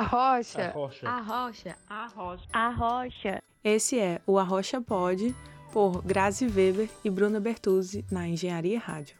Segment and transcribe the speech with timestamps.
[0.00, 0.70] Arrocha.
[0.70, 1.06] Arrocha.
[1.06, 1.76] Arrocha.
[1.90, 2.48] Arrocha.
[2.54, 3.42] Arrocha.
[3.62, 5.36] Esse é o Arrocha Pod,
[5.74, 9.14] por Grazi Weber e Bruna Bertuzzi, na Engenharia Rádio.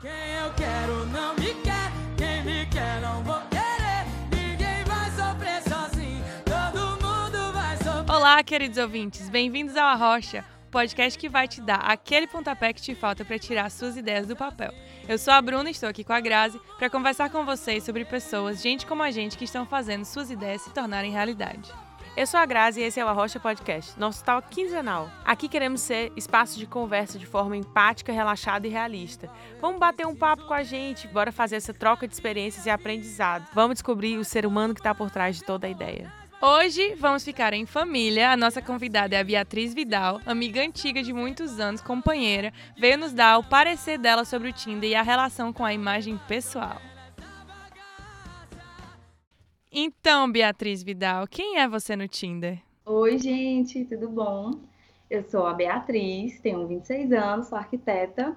[0.00, 4.06] Quem eu quero não me quer, quem me quer não vou querer.
[4.34, 8.10] Ninguém vai sofrer sozinho, todo mundo vai sofrer.
[8.10, 12.94] Olá, queridos ouvintes, bem-vindos ao Arrocha, podcast que vai te dar aquele pontapé que te
[12.94, 14.72] falta para tirar suas ideias do papel.
[15.06, 18.06] Eu sou a Bruna e estou aqui com a Grazi para conversar com vocês sobre
[18.06, 21.70] pessoas, gente como a gente, que estão fazendo suas ideias se tornarem realidade.
[22.16, 25.10] Eu sou a Grazi e esse é o Arrocha Podcast, nosso tal quinzenal.
[25.24, 29.30] Aqui queremos ser espaço de conversa de forma empática, relaxada e realista.
[29.60, 33.46] Vamos bater um papo com a gente, bora fazer essa troca de experiências e aprendizado.
[33.54, 36.21] Vamos descobrir o ser humano que está por trás de toda a ideia.
[36.44, 38.32] Hoje vamos ficar em família.
[38.32, 43.12] A nossa convidada é a Beatriz Vidal, amiga antiga de muitos anos, companheira, veio nos
[43.12, 46.82] dar o parecer dela sobre o Tinder e a relação com a imagem pessoal.
[49.70, 52.58] Então, Beatriz Vidal, quem é você no Tinder?
[52.86, 54.58] Oi, gente, tudo bom?
[55.08, 58.36] Eu sou a Beatriz, tenho 26 anos, sou arquiteta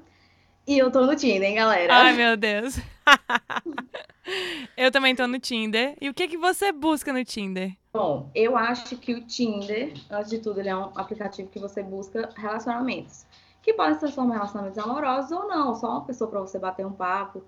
[0.67, 1.91] e eu tô no Tinder, hein, galera?
[1.91, 2.79] Ai, meu Deus.
[4.77, 5.95] eu também tô no Tinder.
[6.01, 7.72] E o que que você busca no Tinder?
[7.95, 11.81] Bom, eu acho que o Tinder, antes de tudo, ele é um aplicativo que você
[11.81, 13.25] busca relacionamentos.
[13.61, 16.85] Que podem se transformar em relacionamentos amorosos ou não, só uma pessoa para você bater
[16.85, 17.41] um papo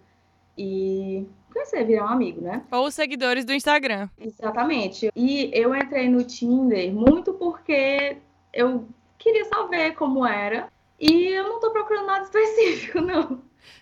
[0.57, 2.63] e conhecer, virar um amigo, né?
[2.71, 4.09] Ou seguidores do Instagram.
[4.17, 5.11] Exatamente.
[5.13, 8.17] E eu entrei no Tinder muito porque
[8.53, 8.87] eu
[9.17, 10.69] queria só ver como era.
[10.97, 13.41] E eu não tô procurando nada específico, não.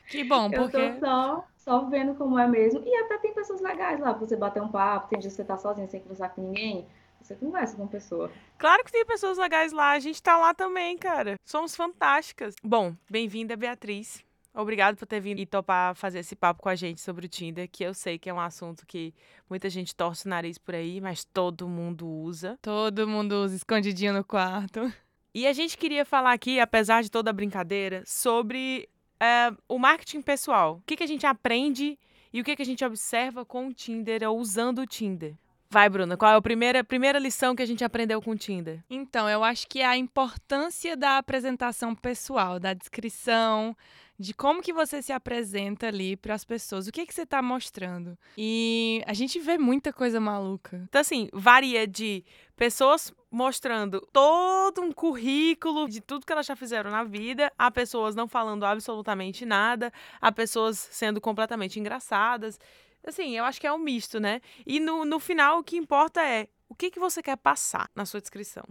[0.10, 0.78] Que bom, porque.
[0.78, 2.82] Eu tô só, só vendo como é mesmo.
[2.86, 5.44] E até tem pessoas legais lá, pra você bater um papo, tem dia que você
[5.44, 6.88] tá sozinho sem conversar com ninguém.
[7.20, 8.32] Você conversa com a pessoa.
[8.60, 11.36] Claro que tem pessoas legais lá, a gente tá lá também, cara.
[11.44, 12.54] Somos fantásticas.
[12.64, 14.24] Bom, bem-vinda, Beatriz.
[14.54, 17.68] Obrigado por ter vindo e topar fazer esse papo com a gente sobre o Tinder,
[17.70, 19.14] que eu sei que é um assunto que
[19.50, 22.58] muita gente torce o nariz por aí, mas todo mundo usa.
[22.62, 24.94] Todo mundo usa escondidinho no quarto.
[25.34, 28.88] E a gente queria falar aqui, apesar de toda a brincadeira, sobre
[29.20, 30.78] é, o marketing pessoal.
[30.78, 31.98] O que, que a gente aprende
[32.36, 35.36] e o que, que a gente observa com o Tinder ou usando o Tinder.
[35.70, 38.84] Vai, Bruna, qual é a primeira, primeira lição que a gente aprendeu com o Tinder?
[38.90, 43.74] Então, eu acho que é a importância da apresentação pessoal, da descrição,
[44.18, 47.42] de como que você se apresenta ali para as pessoas, o que que você está
[47.42, 48.18] mostrando.
[48.38, 50.82] E a gente vê muita coisa maluca.
[50.88, 52.24] Então, assim, varia de
[52.56, 58.16] pessoas mostrando todo um currículo de tudo que elas já fizeram na vida, a pessoas
[58.16, 62.58] não falando absolutamente nada, a pessoas sendo completamente engraçadas.
[63.06, 64.42] Assim, eu acho que é um misto, né?
[64.66, 68.06] E no, no final, o que importa é o que, que você quer passar na
[68.06, 68.64] sua descrição.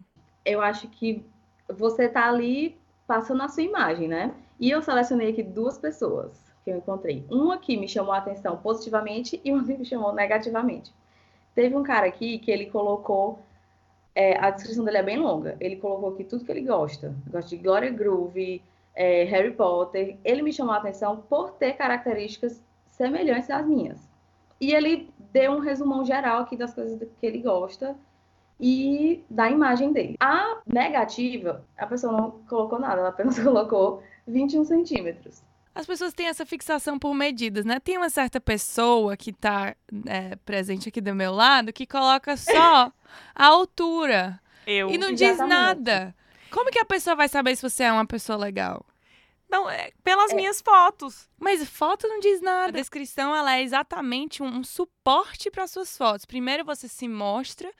[0.44, 1.24] Eu acho que
[1.68, 2.76] você tá ali
[3.06, 4.34] passando a sua imagem, né?
[4.58, 6.32] E eu selecionei aqui duas pessoas
[6.64, 7.24] que eu encontrei.
[7.30, 10.92] Uma que me chamou a atenção positivamente e uma que me chamou negativamente.
[11.54, 13.38] Teve um cara aqui que ele colocou.
[14.14, 15.56] É, a descrição dele é bem longa.
[15.60, 17.14] Ele colocou aqui tudo que ele gosta.
[17.30, 18.62] Gosta de Gloria Groove,
[18.94, 20.16] é, Harry Potter.
[20.24, 24.08] Ele me chamou a atenção por ter características semelhantes às minhas.
[24.60, 27.96] E ele deu um resumão geral aqui das coisas que ele gosta
[28.58, 30.16] e da imagem dele.
[30.20, 35.42] A negativa, a pessoa não colocou nada, ela apenas colocou 21 centímetros.
[35.74, 37.80] As pessoas têm essa fixação por medidas, né?
[37.80, 39.74] Tem uma certa pessoa que está
[40.06, 42.92] é, presente aqui do meu lado que coloca só
[43.34, 44.40] a altura.
[44.66, 44.88] Eu.
[44.90, 45.16] E não Exatamente.
[45.16, 46.14] diz nada.
[46.48, 48.86] Como que a pessoa vai saber se você é uma pessoa legal?
[49.48, 51.28] Não, é pelas minhas fotos.
[51.38, 52.68] Mas foto não diz nada.
[52.68, 56.24] A descrição ela é exatamente um, um suporte para suas fotos.
[56.24, 57.70] Primeiro você se mostra,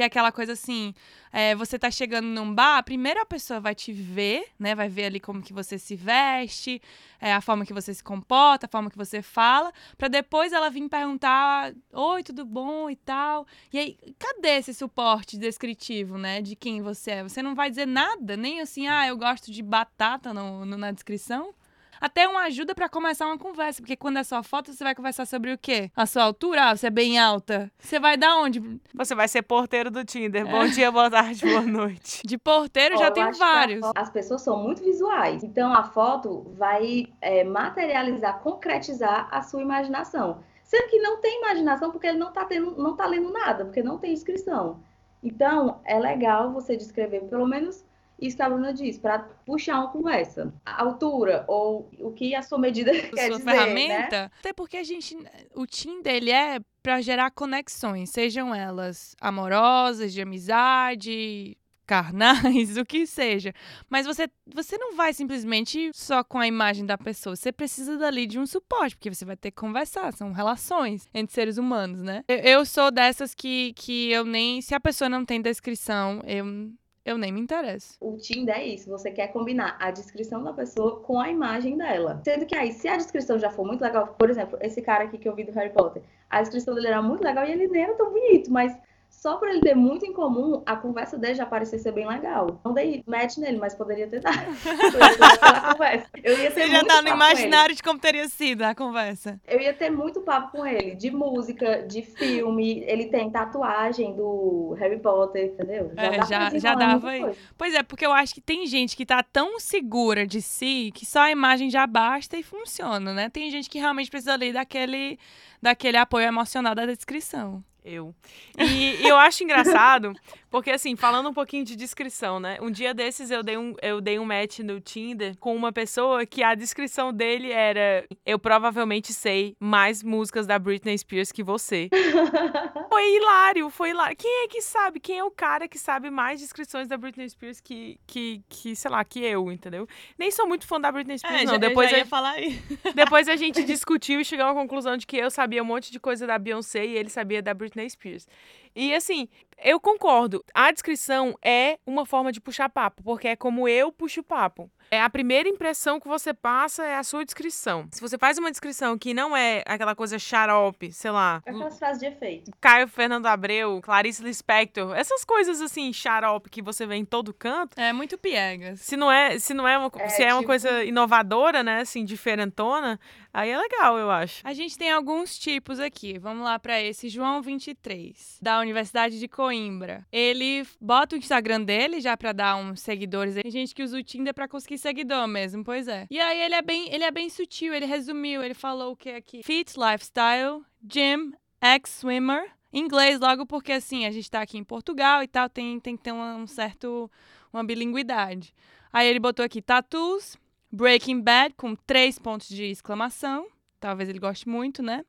[0.00, 0.94] que é aquela coisa assim,
[1.30, 2.78] é, você tá chegando num bar,
[3.20, 4.74] a pessoa vai te ver, né?
[4.74, 6.80] Vai ver ali como que você se veste,
[7.20, 10.70] é, a forma que você se comporta, a forma que você fala, para depois ela
[10.70, 13.46] vir perguntar, oi, tudo bom e tal.
[13.70, 16.40] E aí, cadê esse suporte descritivo, né?
[16.40, 17.22] De quem você é?
[17.22, 20.92] Você não vai dizer nada, nem assim, ah, eu gosto de batata no, no- na
[20.92, 21.52] descrição
[22.00, 25.26] até uma ajuda pra começar uma conversa, porque quando é só foto, você vai conversar
[25.26, 25.90] sobre o quê?
[25.94, 26.70] A sua altura?
[26.70, 27.70] Ah, você é bem alta.
[27.78, 28.80] Você vai da onde?
[28.94, 30.46] Você vai ser porteiro do Tinder.
[30.48, 32.22] Bom dia, boa tarde, boa noite.
[32.24, 33.82] De porteiro já eu tem a vários.
[33.94, 35.44] As pessoas são muito visuais.
[35.44, 40.42] Então, a foto vai é, materializar, concretizar a sua imaginação.
[40.64, 43.82] Sendo que não tem imaginação porque ele não está tendo, não tá lendo nada, porque
[43.82, 44.80] não tem inscrição.
[45.22, 47.84] Então, é legal você descrever pelo menos
[48.20, 50.52] isso que a Bruna diz, para puxar uma conversa.
[50.64, 54.22] A altura, ou o que a sua medida quer sua dizer, ferramenta.
[54.22, 54.30] né?
[54.38, 55.16] Até porque a gente.
[55.54, 61.56] O Tinder ele é pra gerar conexões, sejam elas amorosas, de amizade,
[61.90, 63.52] carnais, o que seja.
[63.88, 67.34] Mas você, você não vai simplesmente só com a imagem da pessoa.
[67.34, 70.12] Você precisa dali de um suporte, porque você vai ter que conversar.
[70.12, 72.22] São relações entre seres humanos, né?
[72.28, 74.62] Eu, eu sou dessas que, que eu nem.
[74.62, 76.70] Se a pessoa não tem descrição, eu
[77.04, 77.96] eu nem me interesso.
[78.00, 82.20] O Tinder é isso, você quer combinar a descrição da pessoa com a imagem dela.
[82.24, 85.18] Sendo que aí, se a descrição já for muito legal, por exemplo, esse cara aqui
[85.18, 87.82] que eu vi do Harry Potter, a descrição dele era muito legal e ele nem
[87.82, 88.76] era tão bonito, mas
[89.10, 92.60] só por ele ter muito em comum, a conversa dele já parecia ser bem legal.
[92.64, 94.36] Não dei match nele, mas poderia ter dado.
[96.22, 99.40] Eu ia ter Você já tá no imaginário de como teria sido a conversa.
[99.46, 102.84] Eu ia ter muito papo com ele, de música, de filme.
[102.86, 105.90] Ele tem tatuagem do Harry Potter, entendeu?
[105.94, 107.36] Já, é, já, já dava aí.
[107.58, 111.04] Pois é, porque eu acho que tem gente que tá tão segura de si que
[111.04, 113.28] só a imagem já basta e funciona, né?
[113.28, 115.18] Tem gente que realmente precisa ali daquele,
[115.60, 117.62] daquele apoio emocional da descrição.
[117.84, 118.14] Eu.
[118.58, 120.12] E, e, eu acho engraçado,
[120.50, 122.58] porque assim, falando um pouquinho de descrição, né?
[122.60, 126.26] Um dia desses eu dei um, eu dei um match no Tinder com uma pessoa
[126.26, 131.88] que a descrição dele era: Eu provavelmente sei mais músicas da Britney Spears que você.
[132.90, 134.16] foi hilário, foi hilário.
[134.16, 135.00] Quem é que sabe?
[135.00, 138.90] Quem é o cara que sabe mais descrições da Britney Spears que, que, que sei
[138.90, 139.86] lá, que eu, entendeu?
[140.18, 141.52] Nem sou muito fã da Britney Spears, é, não.
[141.54, 142.60] Já, depois já ia a, falar aí.
[142.94, 146.00] depois a gente discutiu e chegou à conclusão de que eu sabia um monte de
[146.00, 148.26] coisa da Beyoncé e ele sabia da Britney Spears.
[148.74, 149.28] E assim,
[149.58, 150.44] eu concordo.
[150.54, 154.70] A descrição é uma forma de puxar papo, porque é como eu puxo papo.
[154.92, 157.86] É a primeira impressão que você passa é a sua descrição.
[157.92, 161.36] Se você faz uma descrição que não é aquela coisa xarope, sei lá.
[161.46, 162.50] Aquelas frases de efeito.
[162.60, 167.78] Caio Fernando Abreu, Clarice Lispector, essas coisas assim, xarope que você vê em todo canto.
[167.78, 168.80] É muito piegas.
[168.80, 170.38] Se não é, se não é uma, é, se é tipo...
[170.38, 172.98] uma coisa inovadora, né, assim, diferentona,
[173.32, 174.40] aí é legal, eu acho.
[174.44, 176.18] A gente tem alguns tipos aqui.
[176.18, 180.04] Vamos lá para esse João 23, da Universidade de Coimbra.
[180.10, 183.36] Ele bota o Instagram dele já para dar uns seguidores.
[183.36, 186.06] Tem gente que usa o Tinder para conseguir seguidor mesmo, pois é.
[186.10, 189.10] E aí ele é bem, ele é bem sutil, ele resumiu, ele falou o que
[189.10, 189.42] aqui?
[189.42, 191.32] Fit lifestyle, gym,
[191.62, 192.50] ex-swimmer.
[192.72, 196.04] Inglês, logo porque assim, a gente tá aqui em Portugal e tal, tem, tem que
[196.04, 197.10] ter um certo
[197.52, 198.54] uma bilinguidade.
[198.92, 200.36] Aí ele botou aqui tattoos,
[200.70, 203.46] Breaking Bad com três pontos de exclamação,
[203.80, 205.04] talvez ele goste muito, né?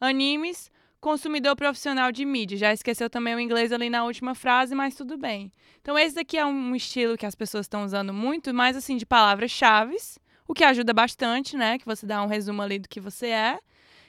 [0.00, 0.70] Animes,
[1.02, 2.56] consumidor profissional de mídia.
[2.56, 5.52] Já esqueceu também o inglês ali na última frase, mas tudo bem.
[5.82, 9.04] Então, esse daqui é um estilo que as pessoas estão usando muito, mais assim, de
[9.04, 9.96] palavras-chave,
[10.46, 11.76] o que ajuda bastante, né?
[11.76, 13.58] Que você dá um resumo ali do que você é.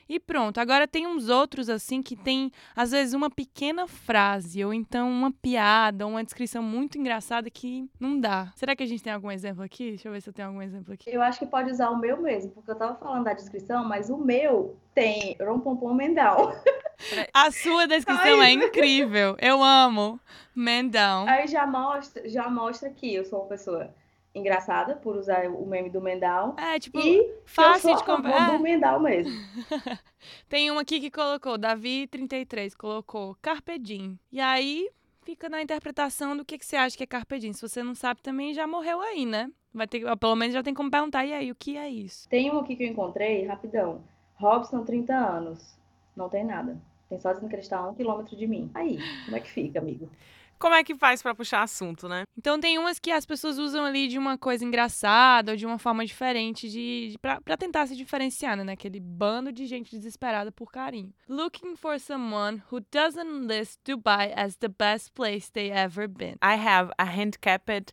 [0.07, 0.59] E pronto.
[0.59, 5.31] Agora tem uns outros assim que tem às vezes uma pequena frase ou então uma
[5.31, 8.51] piada, uma descrição muito engraçada que não dá.
[8.55, 9.91] Será que a gente tem algum exemplo aqui?
[9.91, 11.09] Deixa eu ver se eu tenho algum exemplo aqui.
[11.09, 14.09] Eu acho que pode usar o meu mesmo, porque eu tava falando da descrição, mas
[14.09, 16.53] o meu tem rompompom mendal.
[17.33, 18.49] A sua descrição Ai.
[18.49, 19.35] é incrível.
[19.39, 20.19] Eu amo.
[20.55, 21.27] Man down.
[21.27, 23.93] Aí já mostra, já mostra que eu sou uma pessoa
[24.35, 26.55] engraçada por usar o meme do Mendal.
[26.57, 28.51] É, tipo, e fácil de comprar.
[28.51, 29.31] do Mendal mesmo.
[30.49, 34.17] Tem um aqui que colocou, Davi33, colocou Carpe Diem.
[34.31, 34.89] E aí
[35.23, 37.53] fica na interpretação do que, que você acha que é Carpe Diem.
[37.53, 39.51] Se você não sabe também, já morreu aí, né?
[39.73, 42.29] Vai ter, pelo menos já tem como perguntar, e aí, o que é isso?
[42.29, 44.03] Tem um aqui que eu encontrei, rapidão.
[44.35, 45.75] Robson, 30 anos.
[46.15, 46.77] Não tem nada.
[47.19, 48.69] Que ele está a um quilômetro de mim.
[48.73, 50.09] Aí, como é que fica, amigo?
[50.63, 52.23] como é que faz para puxar assunto, né?
[52.37, 55.77] Então tem umas que as pessoas usam ali de uma coisa engraçada ou de uma
[55.77, 58.71] forma diferente de, de para tentar se diferenciar, né?
[58.71, 61.13] Aquele bando de gente desesperada por carinho.
[61.27, 66.37] Looking for someone who doesn't list Dubai as the best place they ever been.
[66.41, 67.91] I have a handicapped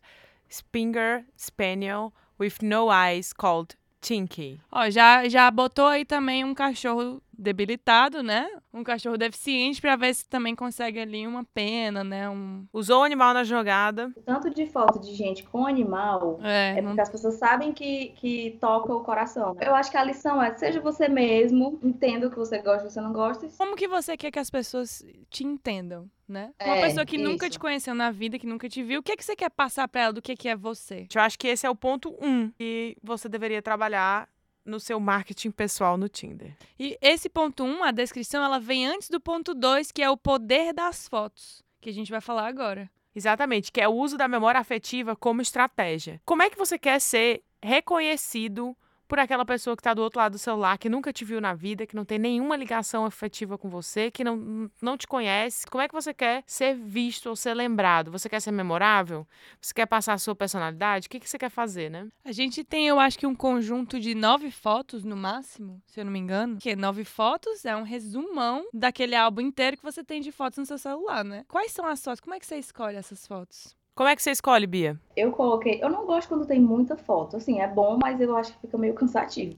[0.49, 4.61] Springer Spaniel with no eyes called Tinky.
[4.71, 8.47] Ó, já, já botou aí também um cachorro debilitado, né?
[8.73, 12.29] Um cachorro deficiente para ver se também consegue ali uma pena, né?
[12.29, 12.65] Um...
[12.71, 14.11] Usou o animal na jogada.
[14.25, 17.03] Tanto de foto de gente com animal é, é porque não...
[17.03, 19.55] as pessoas sabem que, que toca o coração.
[19.55, 19.67] Né?
[19.67, 22.91] Eu acho que a lição é seja você mesmo, entenda o que você gosta e
[22.91, 23.47] você não gosta.
[23.57, 26.09] Como que você quer que as pessoas te entendam?
[26.27, 26.53] Né?
[26.63, 27.25] Uma é, pessoa que isso.
[27.25, 29.49] nunca te conheceu na vida, que nunca te viu, o que, é que você quer
[29.49, 31.05] passar para ela do que, que é você?
[31.13, 34.29] Eu acho que esse é o ponto um que você deveria trabalhar
[34.65, 36.55] no seu marketing pessoal no Tinder.
[36.79, 40.09] E esse ponto 1, um, a descrição, ela vem antes do ponto 2, que é
[40.09, 42.89] o poder das fotos, que a gente vai falar agora.
[43.15, 46.21] Exatamente, que é o uso da memória afetiva como estratégia.
[46.25, 48.75] Como é que você quer ser reconhecido
[49.11, 51.53] por aquela pessoa que está do outro lado do celular, que nunca te viu na
[51.53, 55.67] vida, que não tem nenhuma ligação afetiva com você, que não, não te conhece.
[55.67, 58.09] Como é que você quer ser visto ou ser lembrado?
[58.09, 59.27] Você quer ser memorável?
[59.59, 61.07] Você quer passar a sua personalidade?
[61.07, 62.07] O que, que você quer fazer, né?
[62.23, 66.05] A gente tem, eu acho que um conjunto de nove fotos no máximo, se eu
[66.05, 66.55] não me engano.
[66.55, 70.65] Que nove fotos é um resumão daquele álbum inteiro que você tem de fotos no
[70.65, 71.43] seu celular, né?
[71.49, 72.21] Quais são as fotos?
[72.21, 73.75] Como é que você escolhe essas fotos?
[74.01, 74.99] Como é que você escolhe, Bia?
[75.15, 75.77] Eu coloquei.
[75.79, 77.37] Eu não gosto quando tem muita foto.
[77.37, 79.55] Assim, é bom, mas eu acho que fica meio cansativo.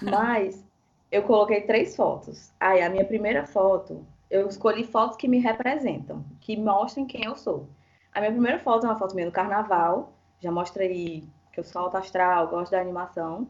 [0.00, 0.64] mas
[1.10, 2.52] eu coloquei três fotos.
[2.60, 7.34] Aí, a minha primeira foto, eu escolhi fotos que me representam, que mostrem quem eu
[7.34, 7.66] sou.
[8.14, 10.12] A minha primeira foto é uma foto minha no carnaval.
[10.38, 13.48] Já mostra aí que eu sou alta astral, gosto da animação.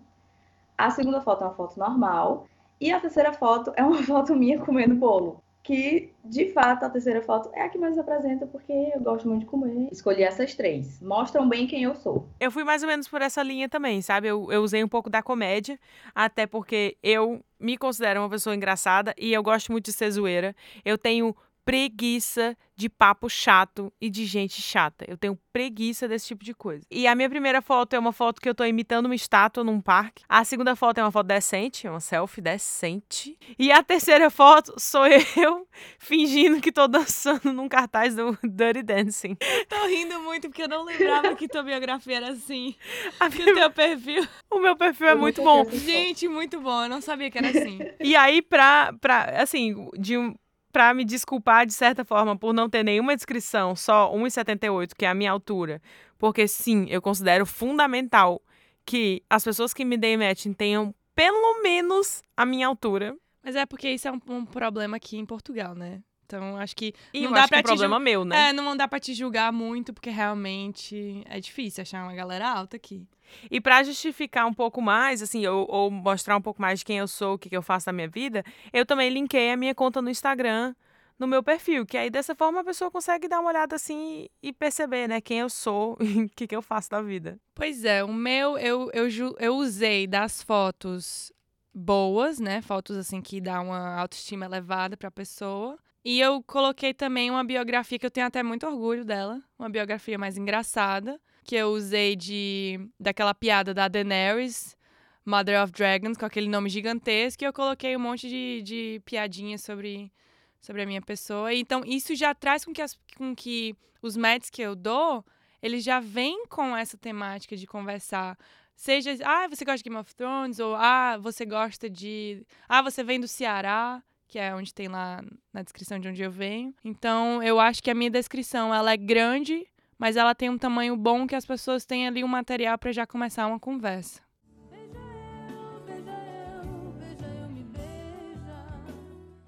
[0.78, 2.46] A segunda foto é uma foto normal.
[2.80, 5.42] E a terceira foto é uma foto minha comendo bolo.
[5.62, 9.42] Que, de fato, a terceira foto é a que mais apresenta, porque eu gosto muito
[9.42, 9.88] de comer.
[9.92, 11.00] Escolhi essas três.
[11.00, 12.28] Mostram bem quem eu sou.
[12.40, 14.26] Eu fui mais ou menos por essa linha também, sabe?
[14.26, 15.78] Eu, eu usei um pouco da comédia,
[16.14, 20.54] até porque eu me considero uma pessoa engraçada e eu gosto muito de ser zoeira.
[20.85, 25.04] Eu tenho preguiça de papo chato e de gente chata.
[25.09, 26.85] Eu tenho preguiça desse tipo de coisa.
[26.90, 29.81] E a minha primeira foto é uma foto que eu tô imitando uma estátua num
[29.81, 30.25] parque.
[30.28, 33.38] A segunda foto é uma foto decente, é uma selfie decente.
[33.59, 35.66] E a terceira foto sou eu
[35.99, 39.37] fingindo que tô dançando num cartaz do Dirty Dancing.
[39.69, 42.75] Tô rindo muito porque eu não lembrava que tua biografia era assim.
[43.21, 44.26] A Que o teu perfil.
[44.50, 45.64] O meu perfil é Eu muito bom.
[45.64, 45.76] foto.
[45.78, 46.83] Gente, muito bom.
[46.83, 47.78] Eu não sabia que era assim.
[48.00, 50.35] E aí, pra, pra assim, de um,
[50.72, 55.08] pra me desculpar, de certa forma, por não ter nenhuma descrição, só 1,78, que é
[55.08, 55.80] a minha altura,
[56.18, 58.42] porque sim, eu considero fundamental
[58.84, 63.16] que as pessoas que me deem matching tenham pelo menos a minha altura.
[63.42, 66.02] Mas é porque isso é um, um problema aqui em Portugal, né?
[66.36, 68.48] Então, acho que E não dá que pra é te problema meu, né?
[68.48, 72.76] É, não dá pra te julgar muito, porque realmente é difícil achar uma galera alta
[72.76, 73.06] aqui.
[73.50, 76.98] E pra justificar um pouco mais, assim, ou, ou mostrar um pouco mais de quem
[76.98, 79.74] eu sou, o que, que eu faço na minha vida, eu também linkei a minha
[79.74, 80.74] conta no Instagram
[81.18, 84.52] no meu perfil, que aí dessa forma a pessoa consegue dar uma olhada assim e
[84.52, 87.38] perceber, né, quem eu sou e o que, que eu faço da vida.
[87.54, 89.08] Pois é, o meu, eu, eu,
[89.38, 91.30] eu usei das fotos
[91.74, 92.60] boas, né?
[92.60, 95.78] Fotos assim que dá uma autoestima elevada pra pessoa.
[96.04, 100.18] E eu coloquei também uma biografia que eu tenho até muito orgulho dela, uma biografia
[100.18, 104.76] mais engraçada, que eu usei de daquela piada da Daenerys,
[105.25, 109.62] Mother of Dragons, com aquele nome gigantesco, e eu coloquei um monte de, de piadinhas
[109.62, 110.12] sobre,
[110.61, 111.54] sobre a minha pessoa.
[111.54, 115.25] Então, isso já traz com que, as, com que os matches que eu dou,
[115.62, 118.37] eles já vêm com essa temática de conversar.
[118.75, 122.44] Seja, ah, você gosta de Game of Thrones, ou ah, você gosta de.
[122.68, 125.22] Ah, você vem do Ceará, que é onde tem lá
[125.52, 126.74] na descrição de onde eu venho.
[126.82, 130.96] Então, eu acho que a minha descrição ela é grande, mas ela tem um tamanho
[130.96, 134.22] bom que as pessoas têm ali um material para já começar uma conversa.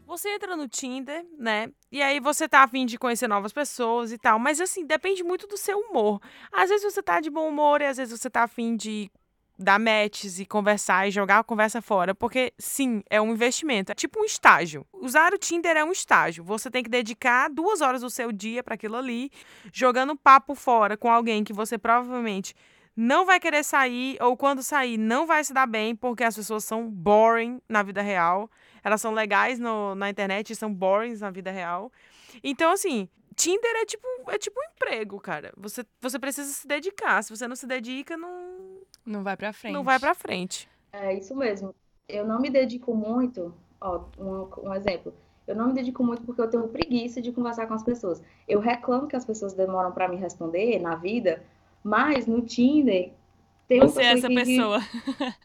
[0.06, 1.72] Você entra no Tinder, né?
[1.90, 4.38] E aí você tá afim de conhecer novas pessoas e tal.
[4.38, 6.20] Mas assim, depende muito do seu humor.
[6.52, 9.10] Às vezes você tá de bom humor e às vezes você tá afim de
[9.58, 12.14] dar matches e conversar e jogar a conversa fora.
[12.14, 13.92] Porque, sim, é um investimento.
[13.92, 14.86] É tipo um estágio.
[14.92, 16.42] Usar o Tinder é um estágio.
[16.44, 19.30] Você tem que dedicar duas horas do seu dia para aquilo ali,
[19.72, 22.54] jogando papo fora com alguém que você provavelmente
[22.96, 26.64] não vai querer sair, ou quando sair, não vai se dar bem, porque as pessoas
[26.64, 28.48] são boring na vida real.
[28.84, 31.90] Elas são legais no- na internet e são boring na vida real.
[32.42, 35.52] Então, assim, Tinder é tipo, é tipo um emprego, cara.
[35.56, 37.22] Você, você precisa se dedicar.
[37.22, 39.72] Se você não se dedica, não, Não vai pra frente.
[39.74, 40.68] não vai pra frente.
[40.92, 41.74] É isso mesmo.
[42.08, 45.12] Eu não me dedico muito, ó, um, um exemplo.
[45.46, 48.22] Eu não me dedico muito porque eu tenho preguiça de conversar com as pessoas.
[48.48, 51.42] Eu reclamo que as pessoas demoram para me responder na vida,
[51.82, 53.12] mas no Tinder
[53.68, 54.80] tem Você é essa que- que- pessoa.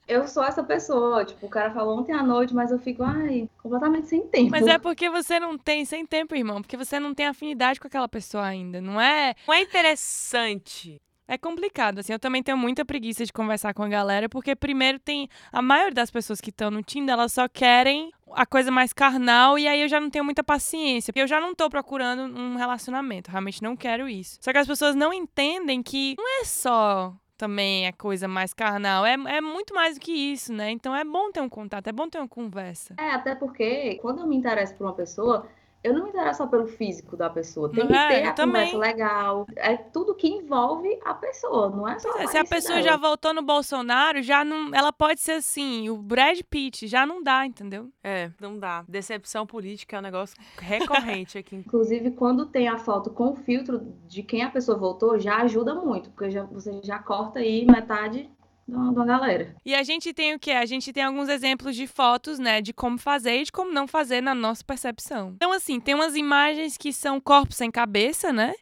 [0.07, 1.23] Eu sou essa pessoa.
[1.25, 4.51] Tipo, o cara falou ontem à noite, mas eu fico, ai, completamente sem tempo.
[4.51, 7.87] Mas é porque você não tem, sem tempo, irmão, porque você não tem afinidade com
[7.87, 9.35] aquela pessoa ainda, não é?
[9.47, 11.01] Não é interessante.
[11.27, 12.11] É complicado, assim.
[12.11, 15.29] Eu também tenho muita preguiça de conversar com a galera, porque primeiro tem.
[15.51, 19.57] A maioria das pessoas que estão no Tinder, elas só querem a coisa mais carnal,
[19.59, 21.13] e aí eu já não tenho muita paciência.
[21.13, 23.29] Porque eu já não tô procurando um relacionamento.
[23.29, 24.39] Realmente não quero isso.
[24.41, 29.05] Só que as pessoas não entendem que não é só também a coisa mais carnal.
[29.05, 30.69] É, é muito mais do que isso, né?
[30.71, 32.95] Então é bom ter um contato, é bom ter uma conversa.
[32.99, 35.47] É, até porque quando eu me interesso por uma pessoa,
[35.83, 37.69] eu não me interesso só pelo físico da pessoa.
[37.69, 38.07] Tem Não que é?
[38.07, 38.77] ter a conversa também.
[38.77, 39.45] legal.
[39.55, 42.89] É tudo que envolve a pessoa, não é só é, a se a pessoa dela.
[42.89, 44.73] já votou no Bolsonaro, já não.
[44.73, 47.89] Ela pode ser assim, o Brad Pitt, já não dá, entendeu?
[48.03, 48.83] É, não dá.
[48.87, 51.55] Decepção política é um negócio recorrente aqui.
[51.65, 55.73] Inclusive, quando tem a foto com o filtro de quem a pessoa votou, já ajuda
[55.75, 58.29] muito, porque já- você já corta aí metade
[58.69, 59.55] da, da galera.
[59.65, 60.51] E a gente tem o quê?
[60.51, 63.87] A gente tem alguns exemplos de fotos, né, de como fazer e de como não
[63.87, 65.33] fazer na nossa percepção.
[65.35, 68.53] Então, assim, tem umas imagens que são corpos sem cabeça, né?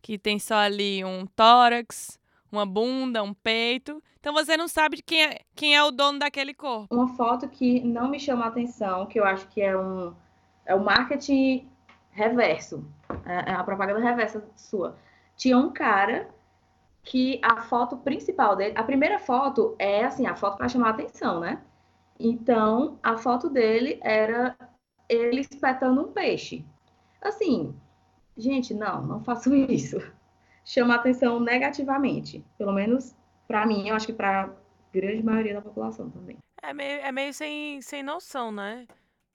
[0.00, 2.18] Que tem só ali um tórax,
[2.50, 4.02] uma bunda, um peito.
[4.20, 6.94] Então você não sabe de quem é, quem é o dono daquele corpo.
[6.94, 10.14] Uma foto que não me chama a atenção, que eu acho que é um
[10.64, 11.68] é o marketing
[12.10, 12.86] reverso,
[13.24, 14.96] é é a propaganda reversa sua.
[15.36, 16.28] tinha um cara
[17.02, 20.90] que a foto principal dele, a primeira foto é assim, a foto para chamar a
[20.90, 21.60] atenção, né?
[22.18, 24.56] Então, a foto dele era
[25.08, 26.64] ele espetando um peixe.
[27.20, 27.74] Assim,
[28.36, 29.98] gente, não, não façam isso.
[30.64, 32.44] Chama atenção negativamente.
[32.56, 33.14] Pelo menos
[33.48, 34.50] para mim, eu acho que para
[34.92, 36.38] grande maioria da população também.
[36.62, 38.86] É meio, é meio sem, sem noção, né?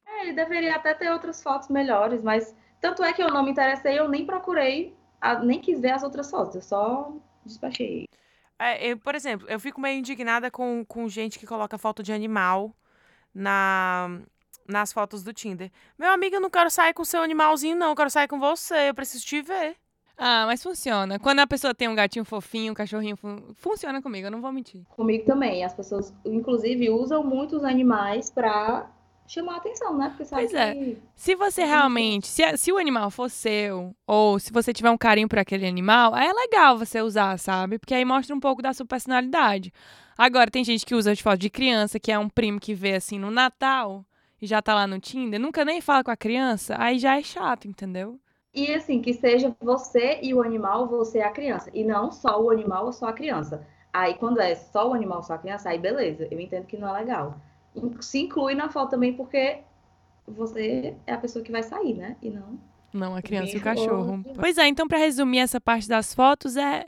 [0.08, 3.52] É, ele deveria até ter outras fotos melhores, mas tanto é que eu não me
[3.52, 4.96] interessei, eu nem procurei,
[5.44, 7.14] nem quis ver as outras fotos, eu só
[7.48, 8.06] despachei.
[8.60, 12.12] É, eu, por exemplo, eu fico meio indignada com, com gente que coloca foto de
[12.12, 12.76] animal
[13.34, 14.20] na,
[14.68, 15.72] nas fotos do Tinder.
[15.98, 17.90] Meu amigo, eu não quero sair com seu animalzinho, não.
[17.90, 18.90] Eu quero sair com você.
[18.90, 19.76] Eu preciso te ver.
[20.18, 21.20] Ah, mas funciona.
[21.20, 24.52] Quando a pessoa tem um gatinho fofinho, um cachorrinho, fun- funciona comigo, eu não vou
[24.52, 24.84] mentir.
[24.96, 28.90] Comigo também, as pessoas, inclusive, usam muito os animais para
[29.28, 30.10] chamar a atenção, né?
[30.10, 30.78] Porque sabe Pois é.
[30.78, 31.66] que Se você Uhum.
[31.66, 35.66] realmente, se, se o animal for seu, ou se você tiver um carinho por aquele
[35.68, 37.80] animal, é legal você usar, sabe?
[37.80, 39.74] Porque aí mostra um pouco da sua personalidade.
[40.18, 42.94] Agora, tem gente que usa de foto de criança, que é um primo que vê
[42.96, 44.06] assim no Natal
[44.42, 47.24] e já tá lá no Tinder, nunca nem fala com a criança, aí já é
[47.24, 48.20] chato, entendeu?
[48.54, 51.70] E assim, que seja você e o animal, você e a criança.
[51.74, 53.66] E não só o animal ou só a criança.
[53.94, 56.28] Aí, quando é só o animal, só a criança, aí beleza.
[56.32, 57.40] Eu entendo que não é legal.
[58.02, 59.60] Se inclui na foto também, porque
[60.28, 62.18] você é a pessoa que vai sair, né?
[62.22, 62.60] E não.
[62.94, 64.24] Não, a criança e o cachorro.
[64.26, 66.86] ou- Pois é, então pra resumir essa parte das fotos é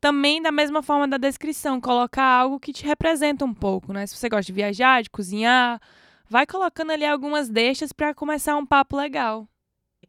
[0.00, 4.06] também da mesma forma da descrição, colocar algo que te representa um pouco, né?
[4.06, 5.80] Se você gosta de viajar, de cozinhar,
[6.28, 9.48] vai colocando ali algumas deixas pra começar um papo legal.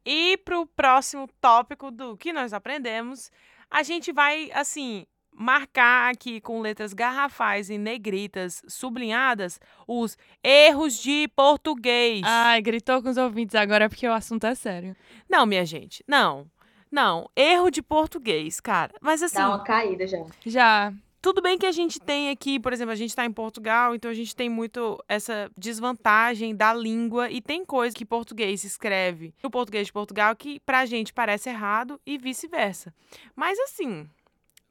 [0.05, 3.31] E pro próximo tópico do que nós aprendemos,
[3.69, 5.05] a gente vai, assim,
[5.39, 12.21] marcar aqui com letras garrafais e negritas sublinhadas os erros de português.
[12.25, 14.93] Ai, gritou com os ouvintes agora porque o assunto é sério.
[15.29, 16.45] Não, minha gente, não.
[16.91, 18.93] Não, erro de português, cara.
[18.99, 20.25] Mas assim, Dá uma caída já.
[20.45, 20.93] Já.
[21.21, 24.09] tudo bem que a gente tem aqui, por exemplo, a gente está em Portugal, então
[24.11, 29.49] a gente tem muito essa desvantagem da língua e tem coisa que português escreve no
[29.49, 32.93] português de Portugal que pra gente parece errado e vice-versa.
[33.35, 34.09] Mas assim,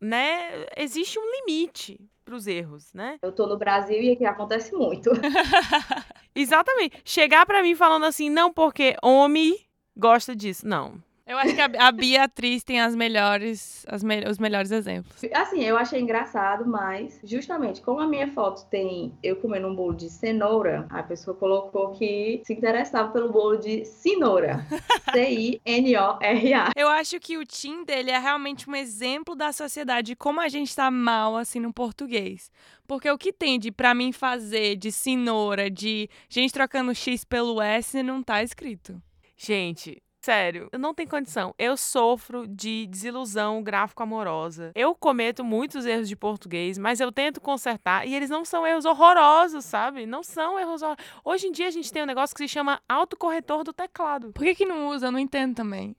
[0.00, 3.18] né, existe um limite pros erros, né?
[3.22, 5.10] Eu tô no Brasil e aqui acontece muito.
[6.34, 7.00] Exatamente.
[7.04, 9.58] Chegar pra mim falando assim, não porque homem
[9.96, 10.66] gosta disso.
[10.66, 11.02] Não.
[11.28, 15.22] Eu acho que a, a Beatriz tem as melhores, as me- os melhores exemplos.
[15.34, 19.94] Assim, eu achei engraçado, mas justamente como a minha foto tem eu comendo um bolo
[19.94, 24.64] de cenoura, a pessoa colocou que se interessava pelo bolo de cenoura.
[25.12, 26.70] C-I-N-O-R-A.
[26.76, 30.48] Eu acho que o Tinder ele é realmente um exemplo da sociedade, de como a
[30.48, 32.50] gente tá mal assim no português.
[32.86, 37.60] Porque o que tem de pra mim fazer de cenoura, de gente trocando X pelo
[37.60, 39.00] S, não tá escrito.
[39.36, 41.54] Gente, sério, não tem condição.
[41.58, 44.72] Eu sofro de desilusão gráfico-amorosa.
[44.74, 48.84] Eu cometo muitos erros de português, mas eu tento consertar e eles não são erros
[48.84, 50.04] horrorosos, sabe?
[50.04, 51.06] Não são erros horrorosos.
[51.24, 54.30] Hoje em dia a gente tem um negócio que se chama autocorretor do teclado.
[54.34, 55.06] Por que, que não usa?
[55.06, 55.96] Eu não entendo também.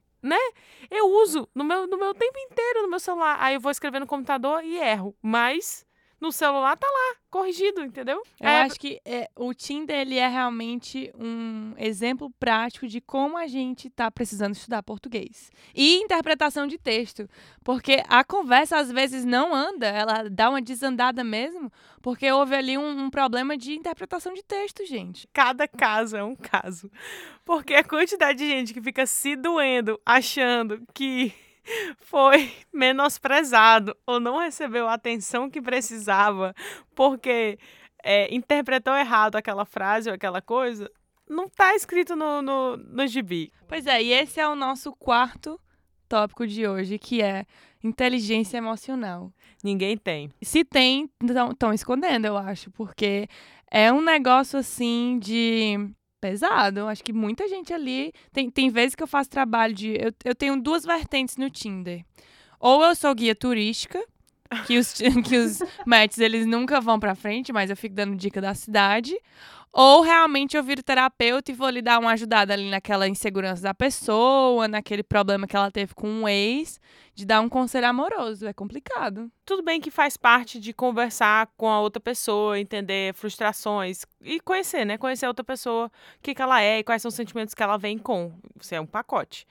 [0.92, 3.38] Eu uso no meu, no meu tempo inteiro no meu celular.
[3.40, 5.16] Aí eu vou escrever no computador e erro.
[5.24, 5.88] Mas
[6.20, 8.22] no celular tá lá, corrigido, entendeu?
[8.40, 13.38] Eu É, acho que é, o Tinder ele é realmente um exemplo prático de como
[13.38, 15.52] a gente tá precisando estudar português.
[15.74, 17.30] E interpretação de texto.
[17.64, 22.78] Porque a conversa às vezes não anda, ela dá uma desandada mesmo, porque houve ali
[22.78, 25.28] um, um problema de interpretação de texto, gente.
[25.32, 26.90] cada caso é um caso.
[27.46, 31.34] Porque a quantidade de gente que fica se doendo achando que
[31.98, 36.54] foi menosprezado ou não recebeu a atenção que precisava
[36.96, 37.58] porque
[38.04, 40.90] é, interpretou errado aquela frase ou aquela coisa,
[41.30, 43.52] não tá escrito no, no, no gibi.
[43.68, 45.60] Pois é, e esse é o nosso quarto
[46.08, 47.46] tópico de hoje, que é
[47.84, 49.32] inteligência emocional.
[49.64, 50.32] Ninguém tem.
[50.42, 51.10] Se tem,
[51.52, 53.28] estão escondendo, eu acho, porque
[53.70, 55.78] é um negócio assim de
[56.20, 56.88] pesado.
[56.88, 58.14] Acho que muita gente ali.
[58.32, 59.90] Tem, tem vezes que eu faço trabalho de.
[60.00, 62.04] Eu, eu tenho duas vertentes no Tinder.
[62.60, 64.04] Ou eu sou guia turística,
[64.68, 64.94] que os,
[65.26, 69.16] que os matches eles nunca vão pra frente, mas eu fico dando dica da cidade.
[69.72, 73.74] Ou realmente eu viro terapeuta e vou lhe dar uma ajudada ali naquela insegurança da
[73.74, 76.80] pessoa, naquele problema que ela teve com um ex,
[77.14, 78.48] de dar um conselho amoroso.
[78.48, 79.32] É complicado.
[79.46, 84.86] Tudo bem que faz parte de conversar com a outra pessoa, entender frustrações e conhecer,
[84.86, 84.98] né?
[84.98, 87.62] Conhecer a outra pessoa, o que, que ela é e quais são os sentimentos que
[87.62, 88.34] ela vem com.
[88.60, 89.46] Isso é um pacote.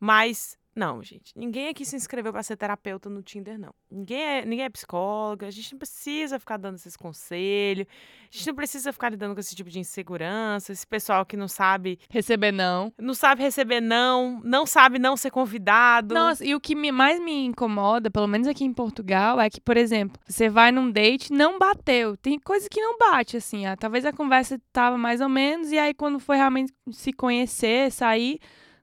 [0.00, 1.32] Mas Não, gente.
[1.34, 3.74] Ninguém aqui se inscreveu para ser terapeuta no Tinder, não.
[3.90, 5.46] Ninguém é, ninguém é psicóloga.
[5.46, 7.84] A gente não precisa ficar dando esses conselhos.
[8.22, 10.70] A gente não precisa ficar lidando com esse tipo de insegurança.
[10.72, 11.98] Esse pessoal que não sabe.
[12.08, 12.92] Receber não.
[12.96, 14.40] Não sabe receber não.
[14.44, 16.14] Não sabe não ser convidado.
[16.14, 19.60] Nossa, e o que me- mais me incomoda, pelo menos aqui em Portugal, é que,
[19.60, 22.16] por exemplo, você vai num date, não bateu.
[22.16, 23.66] Tem coisa que não bate, assim.
[23.66, 27.90] ah, talvez a conversa tava mais ou menos, e aí quando foi realmente se conhecer,
[27.90, 28.38] sair,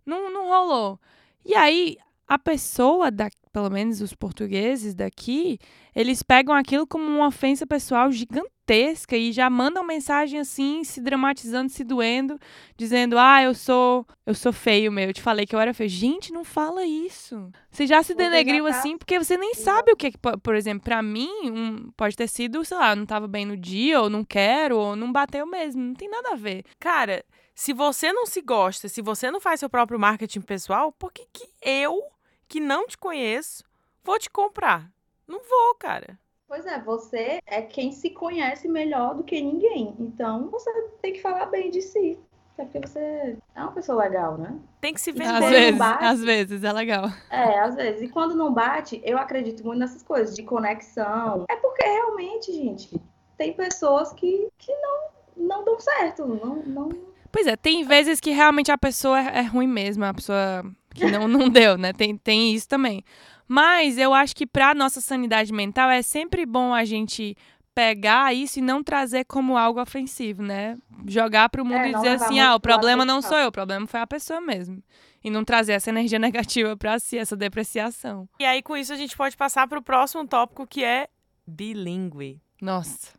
[0.05, 0.99] não, não rolou.
[1.45, 5.59] E aí, a pessoa, da, pelo menos os portugueses daqui,
[5.95, 11.69] eles pegam aquilo como uma ofensa pessoal gigantesca e já mandam mensagem assim, se dramatizando,
[11.71, 12.39] se doendo,
[12.75, 15.87] dizendo: "Ah, eu sou, eu sou feio, meu, eu te falei que eu era feio".
[15.89, 17.51] Gente, não fala isso.
[17.69, 20.39] Você já se Você já denegriu tá- assim porque você nem sabe o que, po-
[20.39, 24.01] por exemplo, pra mim, um, pode ter sido, sei lá, não tava bem no dia,
[24.01, 26.63] ou não quero, ou não bateu mesmo, não tem nada a ver.
[26.79, 27.23] Cara,
[27.55, 31.25] se você não se gosta, se você não faz seu próprio marketing pessoal, por que,
[31.31, 32.03] que eu,
[32.49, 33.63] que não te conheço,
[34.03, 34.91] vou te comprar?
[35.25, 36.19] Não vou, cara.
[36.47, 39.95] Pois é, você é quem se conhece melhor do que ninguém.
[39.99, 40.69] Então você
[41.01, 42.19] tem que falar bem de si.
[42.53, 44.57] Até porque você é uma pessoa legal, né?
[44.79, 45.43] Tem que se vender.
[45.43, 46.03] Às vezes, bate.
[46.05, 47.05] às vezes, é legal.
[47.29, 48.01] É, às vezes.
[48.01, 51.45] E quando não bate, eu acredito muito nessas coisas de conexão.
[51.49, 53.01] É porque realmente, gente,
[53.37, 56.25] tem pessoas que, que não, não dão certo.
[56.25, 57.14] Não, não...
[57.35, 61.05] Pois é, tem vezes que realmente a pessoa é é ruim mesmo, a pessoa que
[61.11, 61.91] não, não deu, né?
[61.91, 63.03] Tem, tem isso também.
[63.45, 67.35] Mas eu acho que pra nossa sanidade mental é sempre bom a gente
[67.75, 70.77] pegar isso e não trazer como algo ofensivo, né?
[71.05, 73.85] Jogar pro mundo É, e dizer assim: ah, o problema não sou eu, o problema
[73.85, 74.81] foi a pessoa mesmo.
[75.21, 78.29] E não trazer essa energia negativa pra si, essa depreciação.
[78.39, 81.09] E aí, com isso, a gente pode passar para o próximo tópico, que é
[81.45, 82.39] bilíngue.
[82.61, 83.09] Nossa.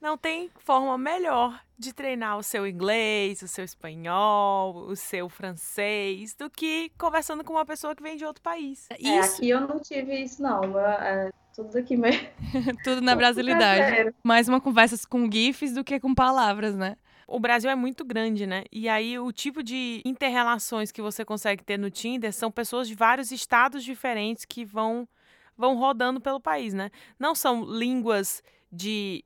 [0.00, 6.34] Não tem forma melhor de treinar o seu inglês, o seu espanhol, o seu francês,
[6.34, 8.86] do que conversando com uma pessoa que vem de outro país.
[8.90, 10.60] É, Isso, aqui eu não tive isso, não.
[10.60, 12.26] Meu, é, tudo aqui mesmo.
[12.84, 14.14] tudo na brasilidade.
[14.22, 16.96] Mais uma conversa com gifs do que com palavras, né?
[17.26, 18.64] O Brasil é muito grande, né?
[18.72, 22.94] E aí o tipo de interrelações que você consegue ter no Tinder são pessoas de
[22.94, 25.08] vários estados diferentes que vão
[25.56, 26.90] vão rodando pelo país, né?
[27.18, 29.24] Não são línguas de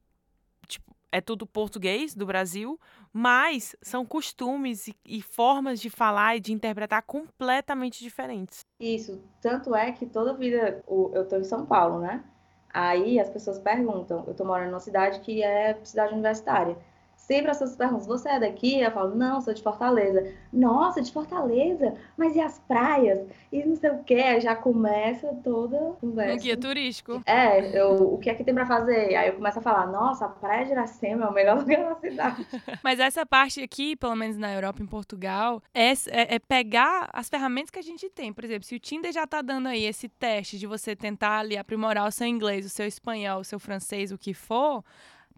[1.14, 2.76] é tudo português do Brasil,
[3.12, 8.66] mas são costumes e, e formas de falar e de interpretar completamente diferentes.
[8.80, 12.24] Isso, tanto é que toda vida eu tô em São Paulo, né?
[12.68, 16.76] Aí as pessoas perguntam, eu tô morando numa cidade que é cidade universitária.
[17.26, 18.80] Sempre as pessoas perguntam, você é daqui?
[18.80, 20.30] Eu falo, não, sou de Fortaleza.
[20.52, 21.94] Nossa, de Fortaleza?
[22.18, 23.26] Mas e as praias?
[23.50, 24.38] E não sei o quê.
[24.42, 26.42] Já começa toda a Um conversa.
[26.42, 27.22] guia turístico.
[27.24, 29.14] É, eu, o que é que tem pra fazer?
[29.14, 31.94] Aí eu começo a falar, nossa, a Praia de Iracema é o melhor lugar da
[31.96, 32.46] cidade.
[32.84, 37.30] Mas essa parte aqui, pelo menos na Europa, em Portugal, é, é- é pegar as
[37.30, 38.34] ferramentas que a gente tem.
[38.34, 41.56] Por exemplo, se o Tinder já tá dando aí esse teste de você tentar ali
[41.56, 44.84] aprimorar o seu inglês, o seu espanhol, o seu francês, o que for,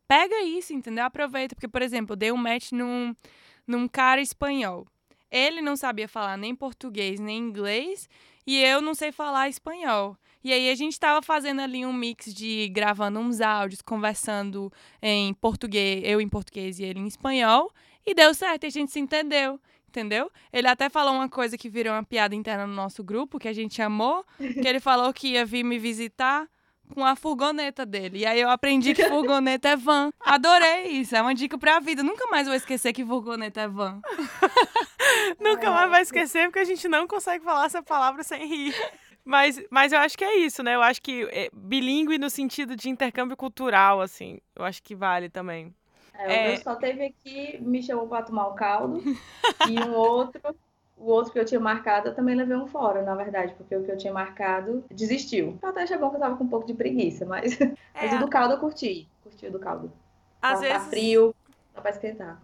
[0.09, 1.05] pega isso, entendeu?
[1.05, 1.55] Aproveita.
[1.55, 3.15] Porque, por exemplo, eu dei um match num,
[3.67, 4.87] num cara espanhol.
[5.31, 8.09] Ele não sabia falar nem português nem inglês
[8.47, 10.17] e eu não sei falar espanhol.
[10.45, 15.35] E aí a gente tava fazendo ali um mix de gravando uns áudios, conversando em
[15.35, 17.73] português, eu em português e ele em espanhol,
[18.07, 19.61] e deu certo, e a gente se entendeu.
[19.89, 20.31] Entendeu?
[20.53, 23.53] Ele até falou uma coisa que virou uma piada interna no nosso grupo, que a
[23.53, 26.47] gente amou, que ele falou que ia vir me visitar
[26.95, 28.21] com a furgoneta dele.
[28.21, 30.11] E aí eu aprendi que furgoneta é van.
[30.21, 32.03] Adorei isso, é uma dica pra vida.
[32.03, 34.01] Nunca mais vou esquecer que furgoneta é van.
[35.41, 38.75] Nunca mais vai esquecer, porque a gente não consegue falar essa palavra sem rir.
[39.25, 40.77] Mas, mas eu acho que é isso, né?
[40.77, 45.29] Eu acho que é, bilíngue no sentido de intercâmbio cultural, assim, eu acho que vale
[45.29, 45.75] também.
[46.15, 46.53] É, É.
[46.55, 49.03] Eu só teve aqui, me chamou pra tomar um caldo.
[49.69, 50.41] e um outro,
[50.97, 53.85] o outro que eu tinha marcado, eu também levei um fora, na verdade, porque o
[53.85, 55.59] que eu tinha marcado desistiu.
[55.63, 57.59] Eu até achei bom que eu tava com um pouco de preguiça, mas,
[57.95, 59.09] mas o do caldo eu curti.
[59.23, 59.93] Curti o do caldo.
[60.43, 60.83] É, às Tá- vezes.
[60.85, 61.35] Tá frio,
[61.75, 62.43] dá pra esquentar.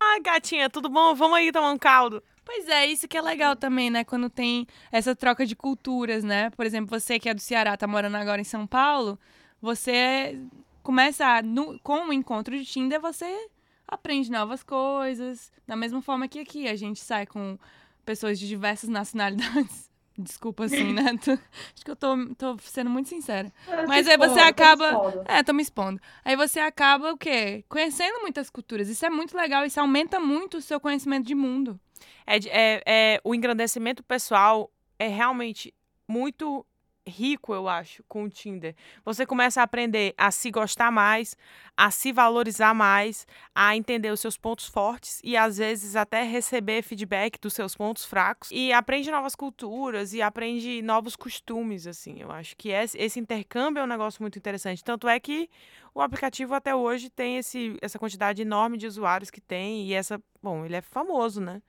[0.00, 1.14] Ai, gatinha, tudo bom?
[1.14, 2.22] Vamos aí tomar um caldo.
[2.44, 4.04] Pois é, isso que é legal também, né?
[4.04, 6.50] Quando tem essa troca de culturas, né?
[6.50, 9.18] Por exemplo, você que é do Ceará, tá morando agora em São Paulo,
[9.60, 10.38] você
[10.82, 13.48] começa a, no- com o encontro de Tinder, você
[13.88, 15.52] aprende novas coisas.
[15.66, 17.58] Da mesma forma que aqui, a gente sai com
[18.04, 19.86] pessoas de diversas nacionalidades.
[20.18, 21.14] Desculpa, assim, né?
[21.22, 23.52] Tô- Acho que eu tô, tô sendo muito sincera.
[23.86, 25.22] Mas Se aí você expondo, tô acaba- expondo.
[25.26, 26.00] É, tô me expondo.
[26.24, 27.64] Aí você acaba o quê?
[27.68, 28.88] Conhecendo muitas culturas.
[28.88, 31.78] Isso é muito legal, isso aumenta muito o seu conhecimento de mundo.
[32.26, 35.74] É, é, é, o engrandecimento pessoal é realmente
[36.08, 36.64] muito
[37.06, 38.74] rico, eu acho, com o Tinder.
[39.04, 41.36] Você começa a aprender a se gostar mais,
[41.76, 46.82] a se valorizar mais, a entender os seus pontos fortes e às vezes até receber
[46.82, 52.20] feedback dos seus pontos fracos e aprende novas culturas e aprende novos costumes, assim.
[52.20, 54.82] Eu acho que esse, intercâmbio é um negócio muito interessante.
[54.82, 55.48] Tanto é que
[55.94, 60.20] o aplicativo até hoje tem esse, essa quantidade enorme de usuários que tem e essa,
[60.42, 61.62] bom, ele é famoso, né?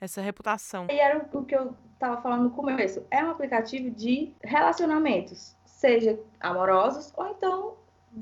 [0.00, 0.86] Essa reputação.
[0.90, 3.02] E era o que eu estava falando no começo.
[3.10, 7.74] É um aplicativo de relacionamentos, seja amorosos ou então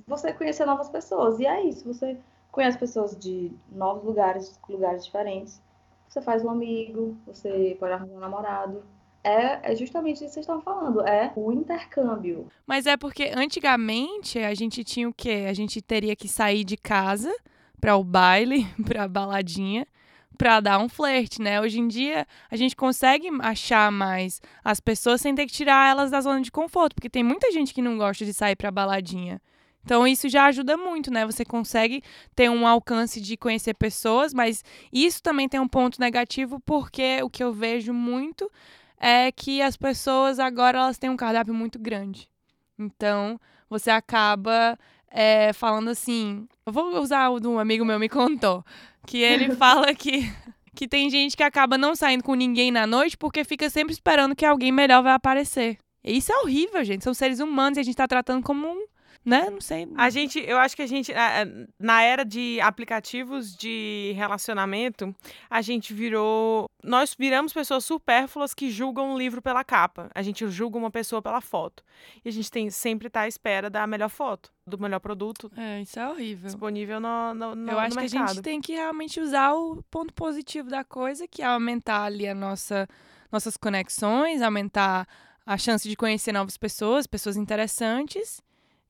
[0.07, 1.39] você conhecer novas pessoas.
[1.41, 2.17] E é isso, você
[2.51, 5.61] conhece pessoas de novos lugares, lugares diferentes.
[6.09, 8.85] Você faz um amigo, você pode arrumar um namorado.
[9.25, 12.49] É, é justamente isso que vocês estão falando, é o intercâmbio.
[12.67, 15.47] Mas é porque antigamente a gente tinha o quê?
[15.49, 17.33] A gente teria que sair de casa
[17.81, 19.87] para o baile, para a baladinha,
[20.37, 21.61] para dar um flerte, né?
[21.61, 26.11] Hoje em dia a gente consegue achar mais as pessoas sem ter que tirar elas
[26.11, 29.40] da zona de conforto, porque tem muita gente que não gosta de sair para baladinha.
[29.85, 31.27] Então isso já ajuda muito, né?
[31.27, 32.03] Você consegue
[32.35, 37.31] ter um alcance de conhecer pessoas, mas isso também tem um ponto negativo porque o
[37.31, 38.51] que eu vejo muito
[38.99, 42.29] é que as pessoas agora elas têm um cardápio muito grande.
[42.79, 44.79] Então, você acaba
[45.12, 46.49] é, falando assim.
[46.64, 48.64] Eu vou usar o de um amigo meu me contou.
[49.07, 50.33] Que ele fala que,
[50.75, 54.37] que tem gente que acaba não saindo com ninguém na noite porque fica sempre esperando
[54.37, 55.79] que alguém melhor vai aparecer.
[56.05, 57.05] E isso é horrível, gente.
[57.05, 58.87] São seres humanos e a gente tá tratando como um
[59.25, 59.49] né?
[59.51, 59.89] Não sei.
[59.97, 61.13] A gente, eu acho que a gente,
[61.79, 65.15] na era de aplicativos de relacionamento,
[65.49, 66.69] a gente virou.
[66.83, 70.11] Nós viramos pessoas supérfluas que julgam um livro pela capa.
[70.15, 71.85] A gente julga uma pessoa pela foto.
[72.25, 75.51] E a gente tem sempre tá à espera da melhor foto, do melhor produto.
[75.57, 76.47] É, isso é horrível.
[76.47, 79.83] Disponível no, no, no Eu acho no que a gente tem que realmente usar o
[79.89, 82.89] ponto positivo da coisa, que é aumentar ali a nossa,
[83.31, 85.07] nossas conexões, aumentar
[85.47, 88.43] a chance de conhecer novas pessoas, pessoas interessantes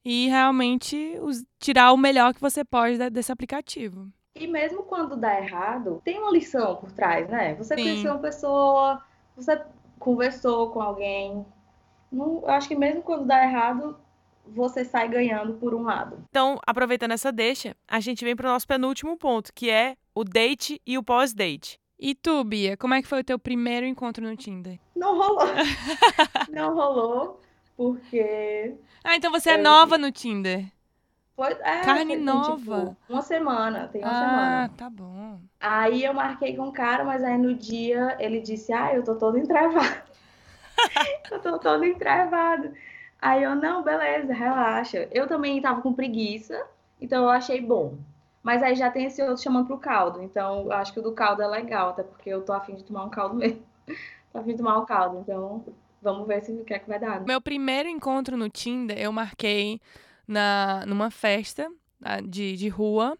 [0.04, 4.08] e realmente os, tirar o melhor que você pode da, desse aplicativo.
[4.34, 7.54] E mesmo quando dá errado, tem uma lição por trás, né?
[7.56, 7.82] Você Sim.
[7.82, 9.02] conheceu uma pessoa,
[9.36, 9.60] você
[9.98, 11.44] conversou com alguém.
[12.10, 13.96] Não, eu acho que mesmo quando dá errado,
[14.46, 16.24] você sai ganhando por um lado.
[16.30, 20.24] Então, aproveitando essa deixa, a gente vem para o nosso penúltimo ponto, que é o
[20.24, 21.78] date e o pós-date.
[21.98, 24.78] E tu, Bia, como é que foi o teu primeiro encontro no Tinder?
[24.96, 25.46] Não rolou.
[26.50, 27.40] não rolou,
[27.82, 30.70] porque Ah, então você é Eu- nova no Tinder.
[31.36, 32.96] foi, é, Carne foi, tem, nova.
[32.96, 34.68] tipo, uma semana, tem uma ah, semana.
[34.76, 35.40] tá bom.
[35.60, 39.16] Aí eu marquei com o cara, mas aí no dia ele disse: Ah, eu tô
[39.16, 40.02] todo entrevado.
[41.30, 42.72] eu tô todo entrevado.
[43.20, 45.08] Aí eu, não, beleza, relaxa.
[45.12, 46.66] Eu também tava com preguiça,
[47.00, 47.96] então eu achei bom.
[48.42, 50.22] Mas aí já tem esse outro chamando pro caldo.
[50.22, 52.84] Então eu acho que o do caldo é legal, até porque eu tô afim de
[52.84, 53.62] tomar um caldo mesmo.
[54.32, 55.64] tô afim de tomar um caldo, então
[56.02, 57.20] vamos ver se o que é que vai dar.
[57.24, 59.80] Meu primeiro encontro no Tinder eu marquei
[60.26, 61.70] na, numa festa
[62.24, 63.16] de, de rua.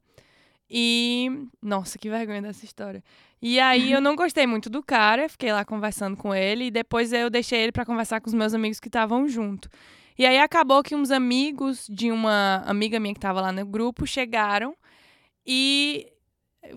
[0.68, 1.30] E.
[1.60, 3.04] Nossa, que vergonha dessa história.
[3.40, 6.66] E aí eu não gostei muito do cara, fiquei lá conversando com ele.
[6.66, 9.68] E depois eu deixei ele pra conversar com os meus amigos que estavam junto.
[10.18, 14.06] E aí acabou que uns amigos de uma amiga minha que tava lá no grupo
[14.06, 14.74] chegaram.
[15.46, 16.06] E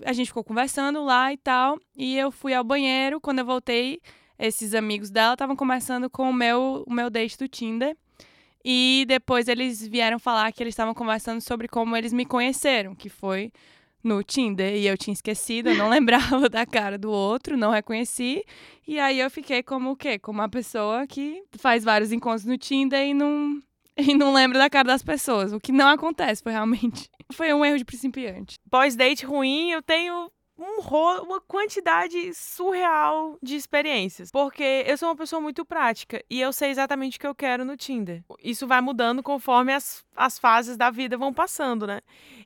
[0.04, 1.78] a gente ficou conversando lá e tal.
[1.96, 3.22] E eu fui ao banheiro.
[3.22, 4.02] Quando eu voltei,
[4.38, 7.96] esses amigos dela estavam conversando com o meu, o meu date do Tinder.
[8.64, 13.10] E depois eles vieram falar que eles estavam conversando sobre como eles me conheceram, que
[13.10, 13.52] foi
[14.04, 14.76] no Tinder.
[14.76, 18.44] E eu tinha esquecido, eu não lembrava da cara do outro, não reconheci.
[18.88, 20.18] E aí eu fiquei como o quê?
[20.18, 23.60] Como uma pessoa que faz vários encontros no Tinder e não,
[23.98, 25.54] e não lembra da cara das pessoas.
[25.54, 27.10] O que não acontece, foi realmente.
[27.34, 28.56] Foi um erro de principiante.
[28.70, 30.80] Pós-date ruim, eu tenho um
[31.24, 34.32] uma quantidade surreal de experiências.
[34.32, 37.66] Porque eu sou uma pessoa muito prática e eu sei exatamente o que eu quero
[37.66, 38.24] no Tinder.
[38.44, 42.02] Isso vai mudando conforme as, as fases da vida vão passando, né?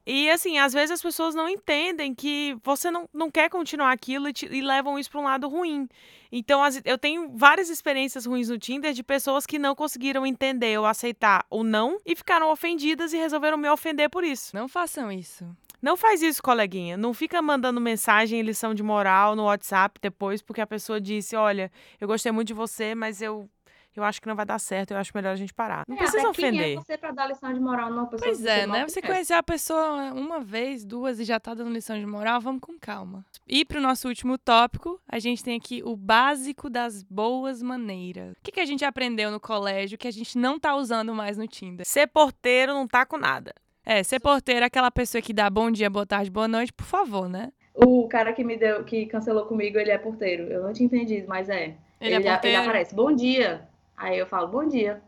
[0.05, 4.27] E assim, às vezes as pessoas não entendem que você não, não quer continuar aquilo
[4.29, 5.87] e, te- e levam isso para um lado ruim.
[6.31, 10.79] Então, as- eu tenho várias experiências ruins no Tinder de pessoas que não conseguiram entender
[10.79, 14.55] ou aceitar o não e ficaram ofendidas e resolveram me ofender por isso.
[14.55, 15.45] Não façam isso.
[15.81, 16.97] Não faz isso, coleguinha.
[16.97, 21.71] Não fica mandando mensagem, lição de moral no WhatsApp depois, porque a pessoa disse: Olha,
[21.99, 23.49] eu gostei muito de você, mas eu,
[23.95, 25.83] eu acho que não vai dar certo, eu acho melhor a gente parar.
[25.87, 26.75] Não É, precisa até Quem é ofender.
[26.75, 28.87] você pra dar lição de moral numa pessoa Pois é, né?
[28.87, 29.01] Você conhece?
[29.01, 32.77] conhecer a pessoa uma vez, duas e já tá dando lição de moral, vamos com
[32.77, 33.25] calma.
[33.47, 38.33] E pro nosso último tópico, a gente tem aqui o básico das boas maneiras.
[38.33, 41.37] O que, que a gente aprendeu no colégio que a gente não tá usando mais
[41.37, 41.85] no Tinder?
[41.85, 43.53] Ser porteiro não tá com nada.
[43.89, 46.85] É, ser porteiro é aquela pessoa que dá bom dia, boa tarde, boa noite, por
[46.85, 47.51] favor, né?
[47.73, 50.43] O cara que me deu, que cancelou comigo, ele é porteiro.
[50.43, 51.73] Eu não tinha entendido, mas é.
[51.99, 52.61] Ele, é já- porteiro.
[52.61, 53.67] aparece, bom dia.
[53.97, 55.01] Aí eu falo, bom dia.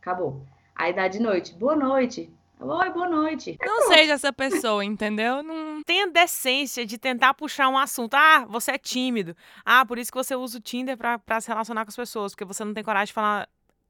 [0.00, 0.40] Acabou.
[0.72, 1.52] Aí dá de noite.
[1.54, 2.30] Boa noite.
[2.60, 3.58] Oi, boa noite.
[3.60, 5.42] Não seja essa pessoa, entendeu?
[5.42, 5.82] Não...
[5.82, 8.14] Tenha decência de tentar puxar um assunto.
[8.14, 9.36] Ah, você é tímido.
[9.64, 12.44] Ah, por isso que você usa o Tinder pra se relacionar com as pessoas, porque
[12.44, 13.48] você não tem coragem de falar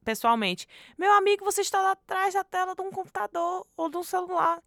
[0.09, 0.67] pessoalmente.
[0.97, 4.59] Meu amigo, você está lá atrás da tela de um computador ou de um celular.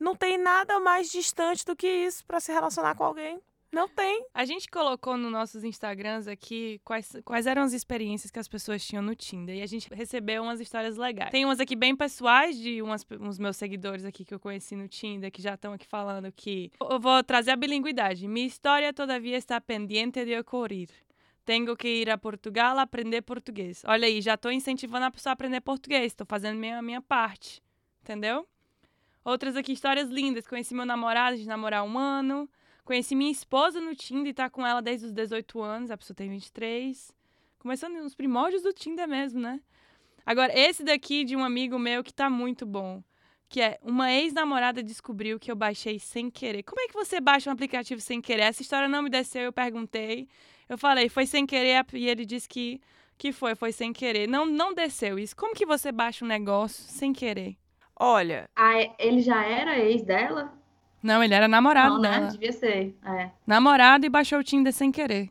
[0.00, 3.38] Não tem nada mais distante do que isso pra se relacionar com alguém.
[3.70, 4.24] Não tem.
[4.32, 8.86] A gente colocou nos nossos Instagrams aqui quais, quais eram as experiências que as pessoas
[8.86, 9.56] tinham no Tinder.
[9.56, 11.30] E a gente recebeu umas histórias legais.
[11.30, 14.88] Tem umas aqui bem pessoais de umas, uns meus seguidores aqui que eu conheci no
[14.88, 16.72] Tinder, que já estão aqui falando que.
[16.80, 18.26] Eu vou trazer a bilínguidade.
[18.26, 20.88] Minha história todavia está pendente de ocorrer.
[21.46, 23.82] Tenho que ir a Portugal aprender português.
[23.86, 26.06] Olha aí, já estou incentivando a pessoa a aprender português.
[26.06, 27.62] Estou fazendo minha, minha parte.
[28.02, 28.46] Entendeu?
[29.24, 30.46] Outras aqui, histórias lindas.
[30.46, 32.50] Conheci meu namorado, de namorar um ano.
[32.84, 36.16] Conheci minha esposa no Tinder e tá com ela desde os 18 anos, a pessoa
[36.16, 37.12] tem 23.
[37.60, 39.60] Começando nos primórdios do Tinder mesmo, né?
[40.24, 43.02] Agora, esse daqui de um amigo meu que tá muito bom.
[43.48, 46.64] Que é uma ex-namorada descobriu que eu baixei sem querer.
[46.64, 48.42] Como é que você baixa um aplicativo sem querer?
[48.42, 50.28] Essa história não me desceu, eu perguntei.
[50.68, 52.80] Eu falei, foi sem querer, e ele disse que,
[53.16, 54.26] que foi, foi sem querer.
[54.28, 55.36] Não, não desceu isso.
[55.36, 57.56] Como que você baixa um negócio sem querer?
[57.98, 58.48] Olha.
[58.56, 60.52] Ah, ele já era ex dela?
[61.02, 62.20] Não, ele era namorado Não, dela.
[62.20, 62.28] né?
[62.30, 62.94] Devia ser.
[63.04, 63.30] É.
[63.46, 65.30] Namorado e baixou o Tinder sem querer.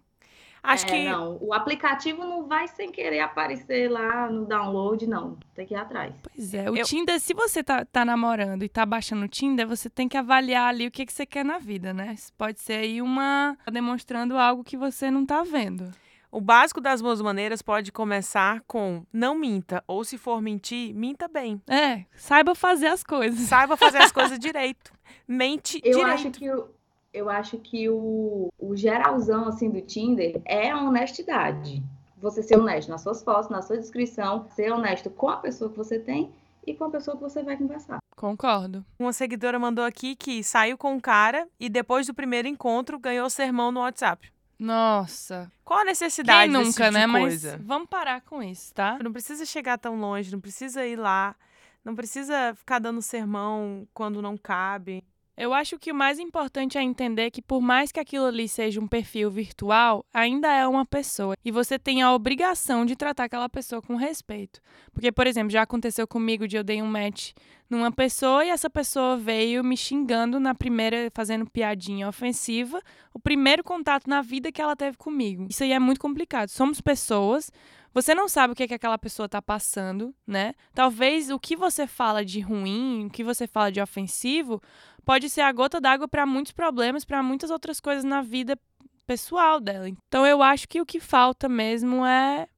[0.65, 1.03] Acho É, que.
[1.09, 5.37] Não, o aplicativo não vai sem querer aparecer lá no download, não.
[5.53, 6.13] Tem que ir atrás.
[6.23, 9.67] Pois é, o Eu- Tinder, se você tá, tá namorando e tá baixando o Tinder,
[9.67, 12.13] você tem que avaliar ali o que, que você quer na vida, né?
[12.13, 13.57] Isso Pode ser aí uma.
[13.65, 15.91] tá demonstrando algo que você não tá vendo.
[16.31, 21.29] O básico das boas maneiras pode começar com não minta, ou se for mentir, minta
[21.29, 21.61] bem.
[21.65, 23.39] É, saiba fazer as coisas.
[23.47, 24.91] Saiba fazer as coisas direito.
[25.25, 26.13] Mente Eu direito.
[26.13, 26.67] acho que, o,
[27.15, 31.81] eu acho que o, o geralzão assim, do Tinder é a honestidade.
[32.17, 35.77] Você ser honesto nas suas fotos, na sua descrição, ser honesto com a pessoa que
[35.77, 36.31] você tem
[36.67, 37.99] e com a pessoa que você vai conversar.
[38.15, 38.83] Concordo.
[38.99, 43.29] Uma seguidora mandou aqui que saiu com um cara e depois do primeiro encontro ganhou
[43.29, 44.29] sermão no WhatsApp.
[44.59, 45.51] Nossa.
[45.63, 47.07] Qual a necessidade Quem desse nunca, tipo de né?
[47.07, 47.61] Mas coisa?
[47.63, 48.97] vamos parar com isso, tá?
[49.01, 51.35] Não precisa chegar tão longe, não precisa ir lá,
[51.83, 55.03] não precisa ficar dando sermão quando não cabe.
[55.37, 58.79] Eu acho que o mais importante é entender que, por mais que aquilo ali seja
[58.79, 61.35] um perfil virtual, ainda é uma pessoa.
[61.43, 64.61] E você tem a obrigação de tratar aquela pessoa com respeito.
[64.93, 67.33] Porque, por exemplo, já aconteceu comigo de eu dei um match
[67.69, 72.81] numa pessoa e essa pessoa veio me xingando na primeira, fazendo piadinha ofensiva,
[73.13, 75.47] o primeiro contato na vida que ela teve comigo.
[75.49, 76.49] Isso aí é muito complicado.
[76.49, 77.51] Somos pessoas.
[77.95, 80.53] Você não sabe o que, é que aquela pessoa tá passando, né?
[80.73, 84.61] Talvez o que você fala de ruim, o que você fala de ofensivo,
[85.05, 88.59] pode ser a gota d'água para muitos problemas, para muitas outras coisas na vida
[89.07, 89.87] pessoal dela.
[89.87, 92.49] Então eu acho que o que falta mesmo é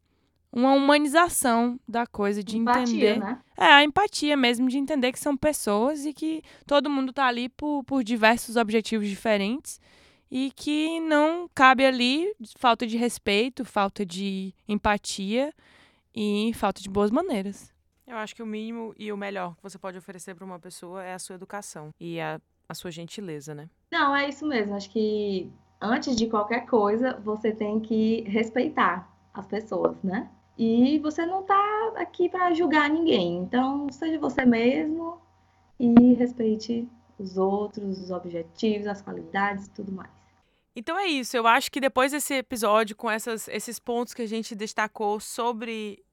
[0.51, 3.19] uma humanização da coisa, de Empatia, entender.
[3.19, 3.39] né?
[3.55, 7.47] É, a empatia mesmo, de entender que são pessoas e que todo mundo tá ali
[7.47, 9.79] por, por diversos objetivos diferentes
[10.31, 15.53] e que não cabe ali falta de respeito, falta de empatia
[16.15, 17.73] e falta de boas maneiras.
[18.05, 21.03] Eu acho que o mínimo e o melhor que você pode oferecer para uma pessoa
[21.03, 23.69] é a sua educação e a, a sua gentileza, né?
[23.91, 24.75] Não, é isso mesmo.
[24.75, 30.29] Acho que antes de qualquer coisa, você tem que respeitar as pessoas, né?
[30.57, 33.37] E você não tá aqui para julgar ninguém.
[33.37, 35.21] Então, seja você mesmo
[35.79, 36.87] e respeite
[37.19, 40.11] os outros, os objetivos, as qualidades e tudo mais.
[40.75, 41.35] Então é isso.
[41.35, 46.03] Eu acho que depois desse episódio, com essas, esses pontos que a gente destacou sobre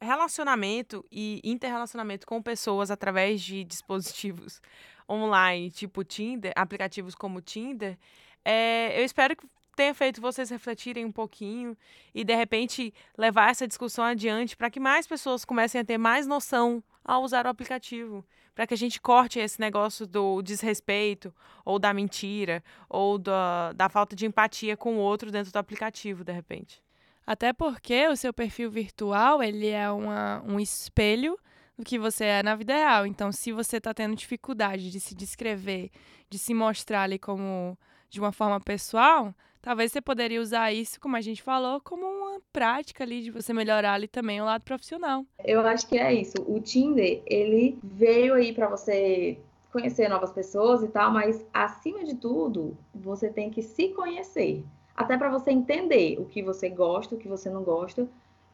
[0.00, 4.60] relacionamento e interrelacionamento com pessoas através de dispositivos
[5.08, 7.98] online, tipo Tinder, aplicativos como Tinder,
[8.44, 9.46] é, eu espero que
[9.76, 11.76] tenha feito vocês refletirem um pouquinho
[12.14, 16.26] e, de repente, levar essa discussão adiante para que mais pessoas comecem a ter mais
[16.26, 18.24] noção ao usar o aplicativo.
[18.54, 21.34] Para que a gente corte esse negócio do desrespeito,
[21.64, 26.22] ou da mentira, ou da, da falta de empatia com o outro dentro do aplicativo,
[26.22, 26.80] de repente.
[27.26, 31.38] Até porque o seu perfil virtual, ele é uma, um espelho
[31.76, 33.06] do que você é na vida real.
[33.06, 35.90] Então, se você está tendo dificuldade de se descrever,
[36.30, 41.16] de se mostrar ali como de uma forma pessoal, talvez você poderia usar isso, como
[41.16, 45.24] a gente falou, como uma prática ali de você melhorar ali também o lado profissional.
[45.42, 46.34] Eu acho que é isso.
[46.46, 49.38] O Tinder, ele veio aí para você
[49.72, 54.62] conhecer novas pessoas e tal, mas acima de tudo, você tem que se conhecer.
[54.94, 58.06] Até para você entender o que você gosta, o que você não gosta,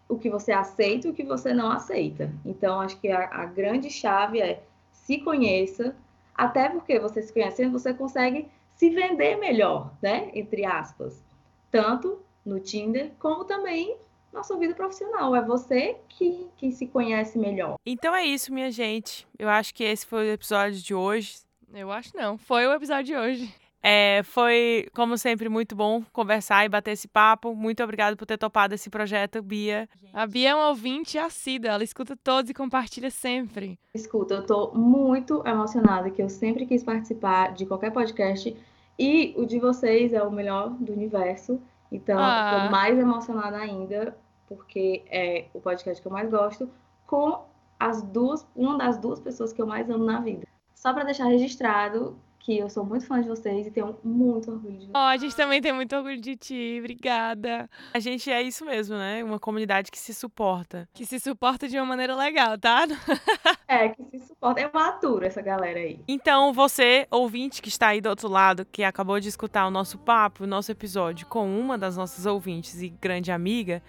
[0.08, 2.32] o que você aceita e o que você não aceita.
[2.46, 5.96] Então, acho que a, a grande chave é se conheça,
[6.32, 8.48] até porque você se conhecendo, você consegue
[8.80, 10.30] se vender melhor, né?
[10.32, 11.22] Entre aspas.
[11.70, 13.94] Tanto no Tinder, como também
[14.32, 15.36] na sua vida profissional.
[15.36, 17.74] É você que, que se conhece melhor.
[17.84, 19.28] Então é isso, minha gente.
[19.38, 21.40] Eu acho que esse foi o episódio de hoje.
[21.74, 22.38] Eu acho não.
[22.38, 23.54] Foi o episódio de hoje.
[23.82, 27.54] É, foi, como sempre, muito bom conversar e bater esse papo.
[27.54, 29.86] Muito obrigada por ter topado esse projeto, Bia.
[30.14, 33.78] A Bia é um ouvinte assídua, ela escuta todos e compartilha sempre.
[33.94, 38.54] Escuta, eu tô muito emocionada que eu sempre quis participar de qualquer podcast
[39.00, 41.58] e o de vocês é o melhor do universo.
[41.90, 42.64] Então, Ah.
[42.66, 44.14] tô mais emocionada ainda,
[44.46, 46.68] porque é o podcast que eu mais gosto,
[47.06, 47.42] com
[47.78, 50.46] as duas, uma das duas pessoas que eu mais amo na vida.
[50.74, 54.72] Só pra deixar registrado que eu sou muito fã de vocês e tenho muito orgulho
[54.72, 54.90] de vocês.
[54.94, 57.68] Ó, a gente também tem muito orgulho de ti, obrigada.
[57.94, 59.22] A gente é isso mesmo, né?
[59.22, 60.88] Uma comunidade que se suporta.
[60.92, 62.86] Que se suporta de uma maneira legal, tá?
[63.68, 64.60] É, que se suporta.
[64.60, 66.00] Eu aturo essa galera aí.
[66.08, 69.96] Então, você, ouvinte que está aí do outro lado, que acabou de escutar o nosso
[69.96, 73.80] papo, o nosso episódio com uma das nossas ouvintes e grande amiga,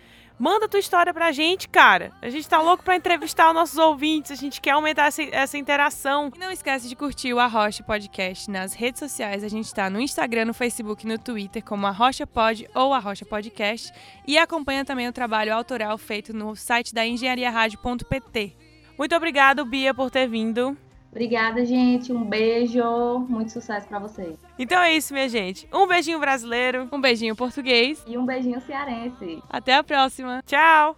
[0.41, 2.11] manda tua história pra gente, cara.
[2.19, 5.55] A gente tá louco pra entrevistar os nossos ouvintes, a gente quer aumentar essa, essa
[5.55, 6.31] interação.
[6.35, 9.43] E não esquece de curtir o Arrocha Podcast nas redes sociais.
[9.43, 13.23] A gente tá no Instagram, no Facebook e no Twitter como Arrocha Pod ou Arrocha
[13.23, 13.93] Podcast.
[14.27, 18.55] E acompanha também o trabalho autoral feito no site da engenhariaradio.pt.
[18.97, 20.75] Muito obrigado, Bia, por ter vindo.
[21.11, 22.11] Obrigada, gente.
[22.13, 23.19] Um beijo.
[23.27, 24.39] Muito sucesso para vocês.
[24.57, 25.67] Então é isso, minha gente.
[25.71, 29.43] Um beijinho brasileiro, um beijinho português e um beijinho cearense.
[29.49, 30.41] Até a próxima.
[30.45, 30.97] Tchau.